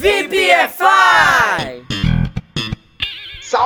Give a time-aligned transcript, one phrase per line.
[0.00, 1.97] VPFI!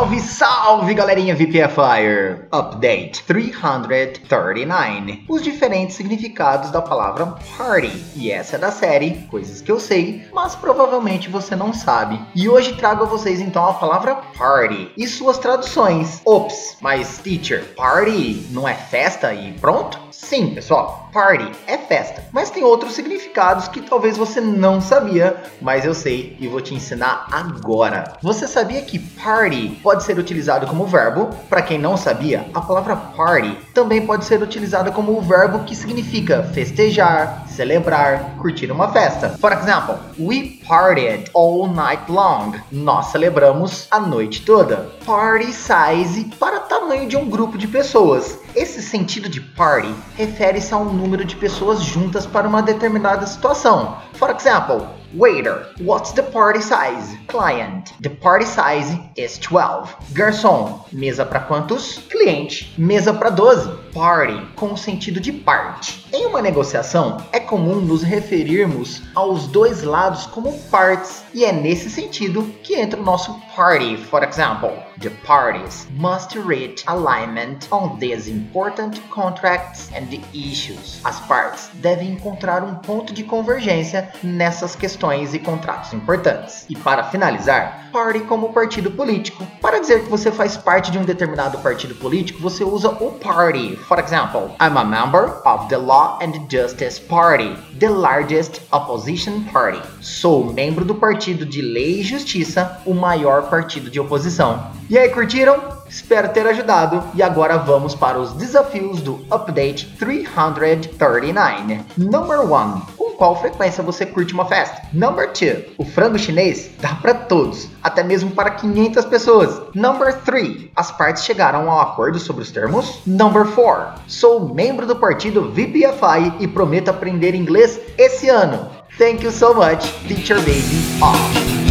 [0.02, 2.48] Salve, salve, galerinha VPFire!
[2.50, 5.24] Update 339.
[5.28, 8.04] Os diferentes significados da palavra party.
[8.16, 12.20] E essa é da série Coisas que eu sei, mas provavelmente você não sabe.
[12.34, 16.20] E hoje trago a vocês então a palavra party e suas traduções.
[16.24, 20.00] Ops, mas teacher, party não é festa e pronto?
[20.10, 25.84] Sim, pessoal, party é festa, mas tem outros significados que talvez você não sabia, mas
[25.84, 28.14] eu sei e vou te ensinar agora.
[28.22, 31.30] Você sabia que party pode ser utilizado como verbo?
[31.48, 35.74] Para quem não sabia, a palavra party também pode ser utilizada como o verbo que
[35.74, 39.30] significa festejar, celebrar, curtir uma festa.
[39.40, 42.52] For example, we partied all night long.
[42.70, 44.90] Nós celebramos a noite toda.
[45.04, 48.38] Party size para tamanho de um grupo de pessoas.
[48.54, 53.96] Esse sentido de party refere-se a um número de pessoas juntas para uma determinada situação.
[54.14, 57.14] For example, Waiter, what's the party size?
[57.26, 59.94] Client, the party size is 12.
[60.14, 61.98] Garçom, mesa para quantos?
[62.08, 63.70] Cliente, mesa para 12.
[63.92, 66.06] Party, com sentido de parte.
[66.10, 71.90] Em uma negociação, é comum nos referirmos aos dois lados como parts, e é nesse
[71.90, 73.98] sentido que entra o nosso party.
[73.98, 81.00] For example, the parties must reach alignment on these important contracts and issues.
[81.04, 86.64] As partes devem encontrar um ponto de convergência nessas questões e contratos importantes.
[86.68, 89.44] E para finalizar, party como partido político.
[89.60, 93.76] Para dizer que você faz parte de um determinado partido político, você usa o party.
[93.88, 99.82] For example, I'm a member of the Law and Justice Party, the largest opposition party.
[100.00, 104.70] Sou membro do Partido de Lei e Justiça, o maior partido de oposição.
[104.88, 105.82] E aí, curtiram?
[105.88, 111.80] Espero ter ajudado e agora vamos para os desafios do Update 339.
[111.98, 113.01] Number 1.
[113.22, 114.82] Qual frequência você curte uma festa?
[114.92, 115.76] Number 2.
[115.78, 119.62] O frango chinês dá para todos, até mesmo para 500 pessoas.
[119.76, 120.70] Number 3.
[120.74, 123.00] As partes chegaram ao acordo sobre os termos?
[123.06, 124.02] Number 4.
[124.08, 128.68] Sou membro do partido VPFI e prometo aprender inglês esse ano.
[128.98, 131.61] Thank you so much, Teacher Baby Off.